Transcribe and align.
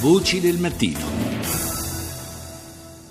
Voci 0.00 0.38
del 0.38 0.58
mattino. 0.58 1.00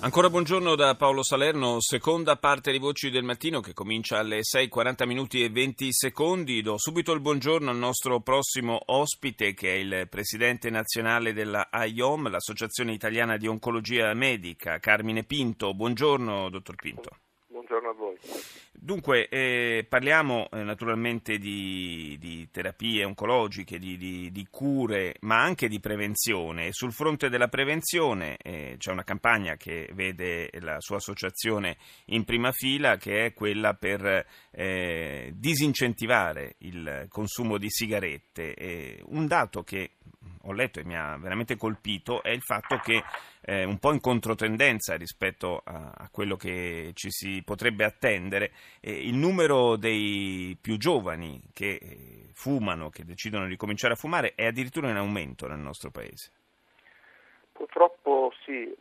Ancora 0.00 0.30
buongiorno 0.30 0.74
da 0.74 0.94
Paolo 0.96 1.22
Salerno, 1.22 1.82
seconda 1.82 2.36
parte 2.36 2.72
di 2.72 2.78
Voci 2.78 3.10
del 3.10 3.24
Mattino 3.24 3.60
che 3.60 3.74
comincia 3.74 4.16
alle 4.16 4.40
6.40 4.40 5.06
minuti 5.06 5.44
e 5.44 5.50
20 5.50 5.88
secondi. 5.92 6.62
Do 6.62 6.78
subito 6.78 7.12
il 7.12 7.20
buongiorno 7.20 7.68
al 7.68 7.76
nostro 7.76 8.20
prossimo 8.20 8.80
ospite 8.86 9.52
che 9.52 9.74
è 9.74 9.76
il 9.76 10.08
presidente 10.08 10.70
nazionale 10.70 11.34
della 11.34 11.68
AIOM, 11.70 12.30
l'Associazione 12.30 12.94
Italiana 12.94 13.36
di 13.36 13.46
Oncologia 13.46 14.14
Medica, 14.14 14.78
Carmine 14.78 15.24
Pinto. 15.24 15.74
Buongiorno, 15.74 16.48
dottor 16.48 16.76
Pinto. 16.76 17.10
Buongiorno 17.48 17.90
a 17.90 17.92
voi. 17.92 18.16
Dunque, 18.80 19.28
eh, 19.28 19.84
parliamo 19.88 20.48
eh, 20.50 20.62
naturalmente 20.62 21.38
di, 21.38 22.16
di, 22.20 22.48
terapie 22.50 23.04
oncologiche, 23.04 23.76
di, 23.76 23.96
di, 23.96 24.30
di, 24.30 24.46
cure, 24.48 25.16
ma 25.22 25.42
anche 25.42 25.66
di 25.68 25.80
prevenzione. 25.80 26.68
sul 26.70 26.92
fronte 26.92 27.28
della 27.28 27.48
prevenzione 27.48 28.36
eh, 28.36 28.76
c'è 28.78 28.92
una 28.92 29.02
campagna 29.02 29.56
che 29.56 29.90
vede 29.94 30.50
la 30.60 30.76
sua 30.78 30.96
associazione 30.96 31.76
in 32.06 32.24
prima 32.24 32.52
fila, 32.52 32.96
che 32.96 33.26
è 33.26 33.32
quella 33.34 33.74
per 33.74 34.24
eh, 34.52 35.32
disincentivare 35.34 36.54
il 36.58 37.06
consumo 37.08 37.58
di 37.58 37.68
sigarette. 37.68 39.02
un 39.06 39.26
dato 39.26 39.64
che 39.64 39.97
ho 40.48 40.52
letto 40.52 40.80
e 40.80 40.84
mi 40.84 40.96
ha 40.96 41.16
veramente 41.16 41.56
colpito 41.56 42.22
è 42.22 42.30
il 42.30 42.42
fatto 42.42 42.78
che 42.78 43.02
eh, 43.42 43.64
un 43.64 43.78
po' 43.78 43.92
in 43.92 44.00
controtendenza 44.00 44.96
rispetto 44.96 45.60
a, 45.64 45.92
a, 45.96 46.08
quello 46.10 46.36
che 46.36 46.90
ci 46.94 47.10
si 47.10 47.42
potrebbe 47.44 47.84
attendere, 47.84 48.52
eh, 48.80 48.92
il 48.92 49.14
numero 49.14 49.76
dei 49.76 50.56
più 50.60 50.76
giovani 50.76 51.40
che 51.52 51.78
eh, 51.80 52.30
fumano, 52.32 52.90
che 52.90 53.04
decidono 53.04 53.46
di 53.46 53.56
cominciare 53.56 53.94
a 53.94 53.96
fumare, 53.96 54.34
è 54.34 54.46
addirittura 54.46 54.90
in 54.90 54.96
aumento 54.96 55.46
nel 55.46 55.58
nostro 55.58 55.90
paese. 55.90 56.32
Purtroppo 57.52 58.32
sì, 58.44 58.74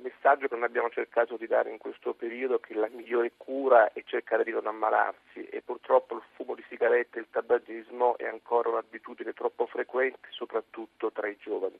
messaggio 0.00 0.48
che 0.48 0.54
noi 0.54 0.64
abbiamo 0.64 0.90
cercato 0.90 1.36
di 1.36 1.46
dare 1.46 1.70
in 1.70 1.78
questo 1.78 2.14
periodo 2.14 2.56
è 2.56 2.60
che 2.60 2.74
la 2.74 2.88
migliore 2.90 3.32
cura 3.36 3.92
è 3.92 4.02
cercare 4.04 4.44
di 4.44 4.50
non 4.50 4.66
ammalarsi 4.66 5.44
e 5.44 5.62
purtroppo 5.62 6.16
il 6.16 6.22
fumo 6.34 6.54
di 6.54 6.64
sigarette 6.68 7.18
e 7.18 7.22
il 7.22 7.28
tabagismo 7.30 8.16
è 8.18 8.26
ancora 8.26 8.68
un'abitudine 8.68 9.32
troppo 9.32 9.66
frequente, 9.66 10.28
soprattutto 10.30 11.10
tra 11.12 11.28
i 11.28 11.36
giovani. 11.38 11.78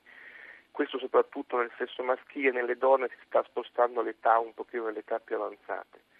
Questo 0.71 0.97
soprattutto 0.99 1.57
nel 1.57 1.71
sesso 1.77 2.01
maschile, 2.03 2.51
nelle 2.51 2.77
donne 2.77 3.09
si 3.09 3.17
sta 3.25 3.43
spostando 3.43 4.01
l'età 4.01 4.39
un 4.39 4.53
pochino 4.53 4.85
nelle 4.85 4.99
età 4.99 5.19
più 5.19 5.35
avanzate. 5.35 6.10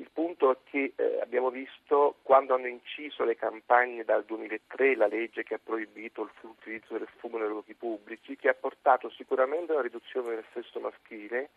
Il 0.00 0.08
punto 0.10 0.50
è 0.50 0.56
che 0.64 0.94
eh, 0.96 1.20
abbiamo 1.20 1.50
visto 1.50 2.16
quando 2.22 2.54
hanno 2.54 2.68
inciso 2.68 3.22
le 3.22 3.36
campagne 3.36 4.02
dal 4.02 4.24
2003, 4.24 4.96
la 4.96 5.06
legge 5.06 5.42
che 5.42 5.54
ha 5.54 5.60
proibito 5.62 6.30
l'utilizzo 6.40 6.96
del 6.96 7.06
fumo 7.18 7.36
nei 7.36 7.48
luoghi 7.48 7.74
pubblici, 7.74 8.34
che 8.34 8.48
ha 8.48 8.54
portato 8.54 9.10
sicuramente 9.10 9.72
a 9.72 9.74
una 9.74 9.82
riduzione 9.82 10.36
del 10.36 10.44
sesso 10.54 10.80
maschile, 10.80 11.50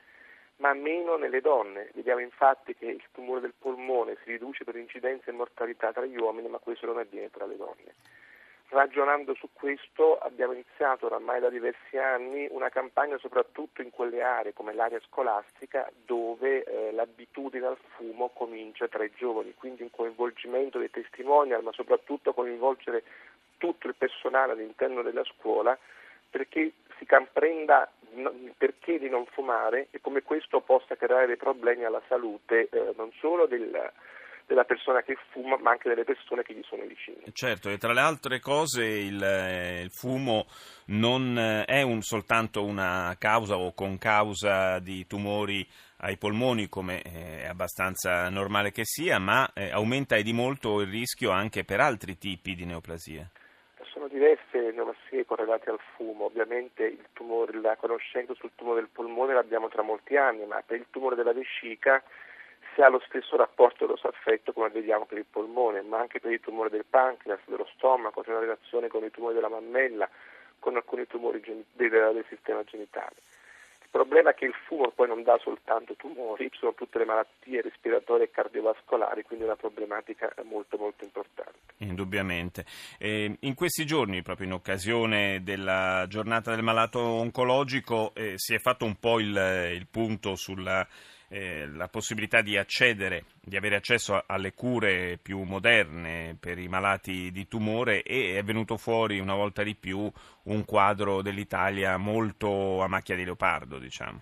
ma 0.58 0.74
meno 0.74 1.16
nelle 1.16 1.40
donne. 1.40 1.90
Vediamo 1.94 2.20
infatti 2.20 2.76
che 2.76 2.88
il 2.88 3.06
tumore 3.14 3.40
del 3.40 3.54
polmone 3.58 4.18
si 4.26 4.32
riduce 4.32 4.66
per 4.66 4.76
incidenza 4.76 5.32
e 5.32 5.34
mortalità 5.34 5.94
tra 5.94 6.04
gli 6.04 6.18
uomini, 6.18 6.50
ma 6.50 6.58
questo 6.58 6.86
non 6.86 6.98
avviene 6.98 7.30
tra 7.30 7.46
le 7.46 7.56
donne. 7.56 7.96
Ragionando 8.74 9.36
su 9.36 9.50
questo 9.54 10.18
abbiamo 10.18 10.54
iniziato 10.54 11.06
oramai 11.06 11.40
da 11.40 11.52
diversi 11.52 11.96
anni 11.96 12.48
una 12.50 12.70
campagna 12.70 13.20
soprattutto 13.20 13.84
in 13.84 13.92
quelle 13.92 14.24
aree 14.24 14.54
come 14.54 14.74
l'area 14.74 15.00
scolastica 15.06 15.88
dove 16.04 16.64
eh, 16.64 16.92
l'abitudine 16.92 17.68
al 17.68 17.78
fumo 17.96 18.30
comincia 18.30 18.88
tra 18.88 19.04
i 19.04 19.12
giovani, 19.16 19.54
quindi 19.54 19.84
un 19.84 19.92
coinvolgimento 19.92 20.80
dei 20.80 20.90
testimonial 20.90 21.62
ma 21.62 21.72
soprattutto 21.72 22.34
coinvolgere 22.34 23.04
tutto 23.58 23.86
il 23.86 23.94
personale 23.96 24.54
all'interno 24.54 25.04
della 25.04 25.24
scuola 25.24 25.78
perché 26.28 26.72
si 26.98 27.06
comprenda 27.06 27.88
il 28.16 28.56
perché 28.58 28.98
di 28.98 29.08
non 29.08 29.28
fumare 29.28 29.90
e 29.92 30.02
come 30.02 30.24
questo 30.24 30.62
possa 30.62 30.96
creare 30.96 31.28
dei 31.28 31.38
problemi 31.38 31.84
alla 31.84 32.02
salute 32.08 32.70
eh, 32.72 32.94
non 32.98 33.12
solo 33.20 33.46
del 33.46 33.92
della 34.46 34.64
persona 34.64 35.02
che 35.02 35.18
fuma, 35.32 35.58
ma 35.58 35.72
anche 35.72 35.90
delle 35.90 36.04
persone 36.04 36.44
che 36.44 36.54
gli 36.54 36.64
sono 36.64 36.84
vicine. 36.84 37.18
Certo, 37.32 37.70
e 37.70 37.78
tra 37.78 37.94
le 37.94 38.02
altre 38.02 38.40
cose 38.40 38.86
il, 38.86 39.22
eh, 39.22 39.82
il 39.82 39.92
fumo 39.92 40.46
non 40.88 41.38
eh, 41.38 41.66
è 41.66 41.82
un, 41.82 42.02
soltanto 42.02 42.64
una 42.64 43.16
causa 43.18 43.58
o 43.58 43.74
concausa 43.74 44.80
di 44.80 45.06
tumori 45.08 45.68
ai 45.98 46.18
polmoni, 46.18 46.68
come 46.68 47.02
eh, 47.02 47.44
è 47.44 47.48
abbastanza 47.48 48.30
normale 48.30 48.72
che 48.72 48.84
sia, 48.84 49.20
ma 49.20 49.50
aumenta 49.72 50.20
di 50.20 50.34
molto 50.34 50.82
il 50.82 50.90
rischio 50.90 51.32
anche 51.32 51.64
per 51.64 51.80
altri 51.80 52.18
tipi 52.18 52.56
di 52.56 52.66
neoplasie. 52.66 53.30
Sono 53.94 54.08
diverse 54.08 54.72
neoplasie 54.72 55.26
correlate 55.26 55.70
al 55.70 55.80
fumo, 55.96 56.26
ovviamente 56.26 56.98
tumore, 57.14 57.60
la 57.62 57.78
conoscenza 57.78 58.34
sul 58.34 58.52
tumore 58.56 58.82
del 58.82 58.90
polmone 58.92 59.34
l'abbiamo 59.34 59.70
tra 59.70 59.82
molti 59.82 60.18
anni, 60.18 60.46
ma 60.46 60.62
per 60.66 60.78
il 60.78 60.88
tumore 60.90 61.16
della 61.16 61.32
vescica 61.32 62.04
si 62.74 62.82
ha 62.82 62.90
lo 62.90 63.02
stesso 63.06 63.36
rapporto 63.36 63.86
rosso-affetto 63.86 64.54
come 64.54 64.70
vediamo 64.70 65.06
per 65.06 65.18
il 65.18 65.26
polmone, 65.30 65.82
ma 65.82 66.00
anche 66.00 66.20
per 66.20 66.32
il 66.32 66.40
tumore 66.40 66.70
del 66.70 66.86
pancreas, 66.90 67.40
dello 67.46 67.68
stomaco, 67.76 68.22
c'è 68.22 68.30
una 68.30 68.40
relazione 68.40 68.88
con 68.88 69.04
i 69.04 69.12
tumori 69.12 69.34
della 69.34 69.50
mammella, 69.50 70.10
con 70.60 70.76
alcuni 70.76 71.06
tumori 71.08 71.42
gen- 71.42 71.66
del, 71.74 71.90
del 71.90 72.26
sistema 72.30 72.64
genitale. 72.64 73.16
Il 73.84 74.00
problema 74.00 74.32
è 74.32 74.34
che 74.34 74.46
il 74.46 74.56
fumo 74.66 74.90
poi 74.90 75.08
non 75.08 75.22
dà 75.22 75.38
soltanto 75.38 75.94
tumori, 75.96 76.50
ci 76.50 76.58
sono 76.58 76.74
tutte 76.74 76.98
le 76.98 77.06
malattie 77.06 77.62
respiratorie 77.62 78.26
e 78.26 78.32
cardiovascolari, 78.32 79.22
quindi 79.22 79.46
è 79.46 79.48
una 79.48 79.56
problematica 79.56 80.34
molto 80.44 80.78
molto 80.78 81.04
importante. 81.04 81.60
Indubbiamente. 81.78 82.66
Eh, 82.98 83.38
in 83.40 83.54
questi 83.54 83.86
giorni, 83.86 84.24
proprio 84.24 84.48
in 84.48 84.54
occasione 84.54 85.44
della 85.44 86.06
giornata 86.08 86.56
del 86.56 86.64
malato 86.64 87.00
oncologico, 87.00 88.14
eh, 88.16 88.34
si 88.38 88.56
è 88.56 88.58
fatto 88.58 88.84
un 88.84 88.96
po' 89.00 89.20
il, 89.20 89.36
il 89.76 89.88
punto 89.92 90.36
sulla 90.36 90.88
eh, 91.34 91.68
la 91.68 91.88
possibilità 91.88 92.42
di 92.42 92.58
accedere, 92.58 93.24
di 93.42 93.58
avere 93.58 93.76
accesso 93.76 94.24
alle 94.28 94.54
cure 94.54 95.18
più 95.20 95.42
moderne 95.42 96.38
per 96.40 96.60
i 96.60 96.68
malati 96.68 97.32
di 97.32 97.48
tumore 97.48 98.04
e 98.04 98.38
è 98.38 98.44
venuto 98.44 98.78
fuori 98.78 99.18
una 99.18 99.34
volta 99.34 99.64
di 99.64 99.74
più 99.74 100.08
un 100.44 100.64
quadro 100.64 101.24
dell'Italia 101.24 101.98
molto 101.98 102.84
a 102.84 102.88
macchia 102.88 103.16
di 103.16 103.26
leopardo, 103.26 103.80
diciamo. 103.80 104.22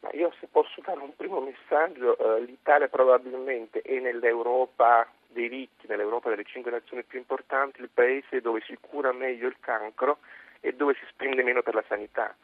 Ma 0.00 0.10
io 0.12 0.32
se 0.40 0.48
posso 0.50 0.80
dare 0.84 0.98
un 0.98 1.14
primo 1.14 1.40
messaggio, 1.40 2.18
eh, 2.18 2.42
l'Italia 2.42 2.88
probabilmente 2.88 3.80
è 3.82 4.00
nell'Europa 4.00 5.08
dei 5.28 5.46
ricchi, 5.46 5.86
nell'Europa 5.86 6.30
delle 6.30 6.44
cinque 6.44 6.72
nazioni 6.72 7.04
più 7.04 7.20
importanti, 7.20 7.80
il 7.80 7.90
paese 7.94 8.40
dove 8.40 8.60
si 8.66 8.76
cura 8.80 9.12
meglio 9.12 9.46
il 9.46 9.56
cancro 9.60 10.18
e 10.60 10.72
dove 10.72 10.94
si 10.94 11.04
spende 11.10 11.44
meno 11.44 11.62
per 11.62 11.76
la 11.76 11.84
sanità. 11.86 12.34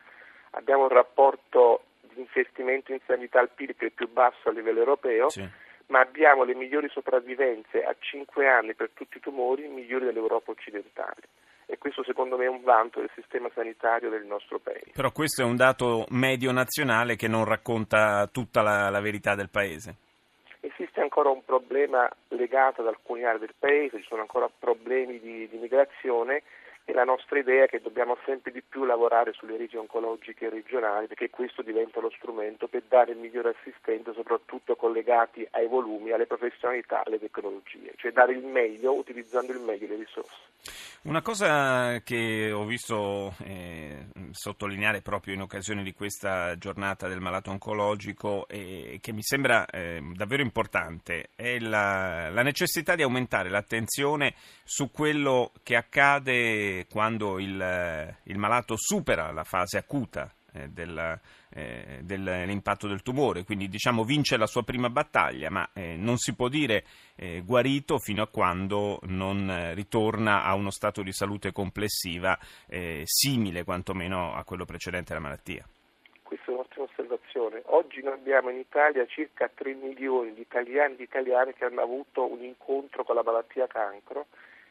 Abbiamo 0.53 0.85
un 0.85 0.91
rapporto 0.91 1.83
di 2.15 2.21
investimento 2.21 2.93
in 2.93 3.01
sanità 3.07 3.41
al 3.41 3.51
PIL 3.51 3.75
che 3.77 3.83
è 3.83 3.85
il 3.87 3.93
più 3.93 4.09
basso 4.11 4.49
a 4.49 4.53
livello 4.53 4.79
europeo, 4.79 5.29
sì. 5.29 5.47
ma 5.87 6.01
abbiamo 6.01 6.45
le 6.45 6.55
migliori 6.55 6.89
sopravvivenze 6.89 7.83
a 7.83 7.95
5 7.99 8.49
anni 8.49 8.75
per 8.75 8.91
tutti 8.95 9.19
i 9.19 9.21
tumori 9.21 9.69
migliori 9.69 10.05
dell'Europa 10.05 10.51
occidentale. 10.51 11.23
E 11.67 11.79
questo 11.79 12.03
secondo 12.03 12.37
me 12.37 12.47
è 12.47 12.49
un 12.49 12.63
vanto 12.63 12.99
del 12.99 13.11
sistema 13.15 13.49
sanitario 13.55 14.11
del 14.11 14.25
nostro 14.25 14.59
paese. 14.59 14.91
Però 14.93 15.13
questo 15.13 15.43
è 15.43 15.45
un 15.45 15.55
dato 15.55 16.05
medio 16.11 16.51
nazionale 16.51 17.15
che 17.15 17.29
non 17.29 17.45
racconta 17.45 18.27
tutta 18.27 18.61
la, 18.61 18.91
la 18.91 19.01
verità 19.01 19.37
del 19.37 19.51
paese. 19.51 19.95
Esiste 20.61 21.01
ancora 21.01 21.31
un 21.31 21.45
problema 21.45 22.11
legato 22.29 22.81
ad 22.81 22.89
alcune 22.89 23.25
aree 23.25 23.39
del 23.39 23.55
paese, 23.57 23.99
ci 23.99 24.07
sono 24.09 24.23
ancora 24.23 24.51
problemi 24.51 25.21
di, 25.21 25.49
di 25.49 25.57
migrazione 25.59 26.43
e 26.91 26.93
la 26.93 27.05
nostra 27.05 27.39
idea 27.39 27.65
è 27.65 27.69
che 27.69 27.81
dobbiamo 27.81 28.17
sempre 28.25 28.51
di 28.51 28.63
più 28.63 28.85
lavorare 28.85 29.33
sulle 29.33 29.57
reti 29.57 29.77
oncologiche 29.77 30.49
regionali 30.49 31.07
perché 31.07 31.31
questo 31.31 31.63
diventa 31.63 32.01
lo 32.01 32.11
strumento 32.11 32.67
per 32.67 32.83
dare 32.89 33.13
il 33.13 33.19
migliore 33.19 33.55
assistenza 33.57 34.13
soprattutto 34.13 34.75
collegati 34.75 35.47
ai 35.53 35.69
volumi, 35.69 36.11
alle 36.11 36.27
professionalità, 36.27 37.03
alle 37.05 37.21
tecnologie, 37.21 37.93
cioè 37.97 38.11
dare 38.11 38.33
il 38.33 38.45
meglio 38.45 38.93
utilizzando 38.95 39.53
il 39.53 39.61
meglio 39.61 39.87
le 39.87 39.97
risorse. 39.97 40.49
Una 41.03 41.23
cosa 41.23 42.01
che 42.03 42.53
ho 42.53 42.65
visto 42.65 43.35
eh, 43.45 44.09
sottolineare 44.33 45.01
proprio 45.01 45.33
in 45.33 45.41
occasione 45.41 45.83
di 45.83 45.95
questa 45.95 46.59
giornata 46.59 47.09
del 47.09 47.21
malato 47.21 47.51
oncologico 47.51 48.47
e 48.49 48.99
che 49.01 49.13
mi 49.13 49.23
sembra 49.23 49.65
eh, 49.65 50.03
davvero 50.13 50.43
importante 50.43 51.31
è 51.35 51.59
la, 51.59 52.29
la 52.29 52.43
necessità 52.43 52.97
di 52.97 53.03
aumentare 53.03 53.49
l'attenzione 53.49 54.35
su 54.65 54.91
quello 54.91 55.53
che 55.63 55.77
accade 55.77 56.80
quando 56.87 57.39
il, 57.39 58.17
il 58.25 58.39
malato 58.39 58.75
supera 58.77 59.31
la 59.33 59.45
fase 59.45 59.79
acuta 59.79 60.33
eh, 60.53 60.69
del, 60.69 61.21
eh, 61.51 62.01
dell'impatto 62.03 62.89
del 62.89 63.03
tumore, 63.03 63.45
quindi 63.45 63.69
diciamo 63.69 64.03
vince 64.03 64.37
la 64.37 64.47
sua 64.47 64.65
prima 64.65 64.91
battaglia, 64.91 65.49
ma 65.49 65.69
eh, 65.73 65.95
non 65.97 66.17
si 66.17 66.35
può 66.35 66.49
dire 66.49 66.85
eh, 67.15 67.43
guarito 67.45 67.99
fino 67.99 68.23
a 68.23 68.29
quando 68.29 68.99
non 69.03 69.73
ritorna 69.75 70.43
a 70.43 70.55
uno 70.55 70.71
stato 70.71 71.03
di 71.03 71.13
salute 71.13 71.53
complessiva 71.53 72.37
eh, 72.67 73.03
simile 73.05 73.63
quantomeno 73.63 74.35
a 74.35 74.43
quello 74.43 74.65
precedente 74.65 75.13
alla 75.13 75.23
malattia. 75.23 75.65
Questa 76.23 76.51
è 76.51 76.55
un'ottima 76.55 76.85
osservazione. 76.85 77.63
Oggi 77.67 78.03
noi 78.03 78.15
abbiamo 78.15 78.51
in 78.51 78.59
Italia 78.59 79.07
circa 79.07 79.49
3 79.53 79.75
milioni 79.75 80.35
di 80.35 80.41
italiani 80.41 80.95
e 80.95 80.97
di 80.97 81.03
italiane 81.05 81.55
che 81.55 81.65
hanno 81.65 81.81
avuto 81.81 82.29
un 82.29 82.43
incontro 82.43 83.05
con 83.05 83.15
la 83.15 83.23
malattia 83.23 83.67
cancro 83.67 84.27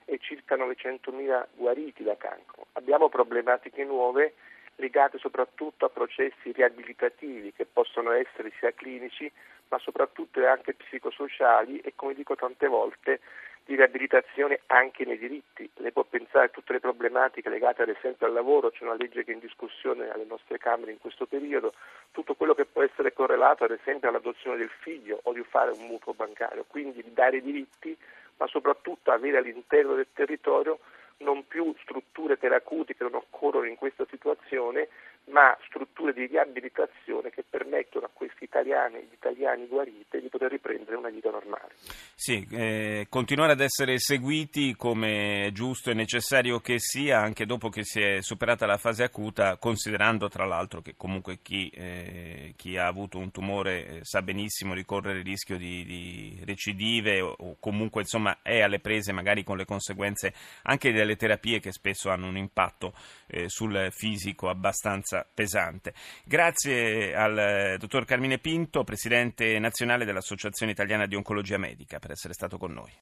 e 0.09 0.17
circa 0.19 0.55
900.000 0.55 1.45
guariti 1.53 2.03
da 2.03 2.17
cancro. 2.17 2.65
Abbiamo 2.73 3.09
problematiche 3.09 3.83
nuove 3.83 4.33
legate 4.75 5.17
soprattutto 5.17 5.85
a 5.85 5.89
processi 5.89 6.51
riabilitativi 6.51 7.53
che 7.53 7.65
possono 7.65 8.11
essere 8.11 8.51
sia 8.59 8.71
clinici 8.71 9.31
ma 9.67 9.77
soprattutto 9.77 10.45
anche 10.47 10.73
psicosociali 10.73 11.79
e 11.81 11.93
come 11.95 12.15
dico 12.15 12.35
tante 12.35 12.67
volte 12.67 13.19
di 13.65 13.75
riabilitazione 13.75 14.61
anche 14.65 15.05
nei 15.05 15.19
diritti. 15.19 15.69
Lei 15.75 15.91
può 15.91 16.03
pensare 16.03 16.45
a 16.45 16.49
tutte 16.49 16.73
le 16.73 16.79
problematiche 16.79 17.49
legate 17.49 17.83
ad 17.83 17.89
esempio 17.89 18.25
al 18.25 18.33
lavoro, 18.33 18.71
c'è 18.71 18.83
una 18.83 18.95
legge 18.95 19.23
che 19.23 19.29
è 19.29 19.35
in 19.35 19.39
discussione 19.39 20.09
alle 20.09 20.25
nostre 20.25 20.57
Camere 20.57 20.91
in 20.91 20.97
questo 20.97 21.27
periodo, 21.27 21.73
tutto 22.11 22.33
quello 22.33 22.55
che 22.55 22.65
può 22.65 22.81
essere 22.81 23.13
correlato 23.13 23.65
ad 23.65 23.71
esempio 23.71 24.09
all'adozione 24.09 24.57
del 24.57 24.71
figlio 24.79 25.19
o 25.21 25.33
di 25.33 25.43
fare 25.43 25.69
un 25.69 25.85
mutuo 25.85 26.15
bancario, 26.15 26.65
quindi 26.67 27.03
di 27.03 27.13
dare 27.13 27.41
diritti 27.41 27.95
ma 28.39 28.47
soprattutto 28.47 29.11
avere 29.11 29.37
all'interno 29.37 29.95
del 29.95 30.07
territorio 30.13 30.79
non 31.17 31.45
più 31.47 31.75
strutture 31.81 32.37
terapeutiche 32.37 33.03
che 33.03 33.03
non 33.03 33.15
occorrono 33.15 33.65
in 33.65 33.75
questa 33.75 34.05
situazione, 34.09 34.87
ma 35.31 35.55
strutture 35.65 36.13
di 36.13 36.25
riabilitazione 36.25 37.29
che 37.29 37.43
permettono 37.47 38.05
a 38.05 38.09
questi 38.11 38.43
italiani 38.43 38.95
e 38.95 39.07
italiani 39.11 39.67
guariti 39.67 40.19
di 40.19 40.29
poter 40.29 40.51
riprendere 40.51 40.95
una 40.95 41.09
vita 41.09 41.29
normale. 41.29 41.73
Sì, 42.15 42.45
eh, 42.51 43.07
continuare 43.09 43.53
ad 43.53 43.61
essere 43.61 43.97
seguiti 43.99 44.75
come 44.75 45.47
è 45.47 45.51
giusto 45.51 45.89
e 45.89 45.93
necessario 45.93 46.59
che 46.59 46.79
sia 46.79 47.19
anche 47.19 47.45
dopo 47.45 47.69
che 47.69 47.83
si 47.83 48.01
è 48.01 48.21
superata 48.21 48.65
la 48.65 48.77
fase 48.77 49.03
acuta, 49.03 49.57
considerando 49.57 50.27
tra 50.27 50.45
l'altro 50.45 50.81
che 50.81 50.95
comunque 50.97 51.39
chi, 51.41 51.69
eh, 51.69 52.53
chi 52.57 52.77
ha 52.77 52.87
avuto 52.87 53.17
un 53.17 53.31
tumore 53.31 53.87
eh, 53.87 53.99
sa 54.03 54.21
benissimo 54.21 54.73
di 54.73 54.83
correre 54.83 55.19
il 55.19 55.25
rischio 55.25 55.57
di, 55.57 55.85
di 55.85 56.41
recidive 56.45 57.21
o, 57.21 57.35
o, 57.37 57.55
comunque 57.59 58.01
insomma 58.01 58.39
è 58.41 58.61
alle 58.61 58.79
prese 58.79 59.11
magari 59.11 59.43
con 59.43 59.57
le 59.57 59.65
conseguenze 59.65 60.33
anche 60.63 60.91
delle 60.91 61.15
terapie 61.15 61.59
che 61.59 61.71
spesso 61.71 62.09
hanno 62.09 62.27
un 62.27 62.37
impatto 62.37 62.93
eh, 63.27 63.47
sul 63.47 63.89
fisico 63.91 64.49
abbastanza 64.49 65.18
pesante. 65.33 65.93
Grazie 66.23 67.15
al 67.15 67.37
eh, 67.37 67.77
dottor 67.77 68.05
Carmine 68.05 68.39
Pinto, 68.39 68.83
presidente 68.83 69.57
nazionale 69.59 70.05
dell'Associazione 70.05 70.71
Italiana 70.71 71.05
di 71.05 71.15
Oncologia 71.15 71.57
Medica, 71.57 71.99
per 71.99 72.11
essere 72.11 72.33
stato 72.33 72.57
con 72.57 72.73
noi. 72.73 72.91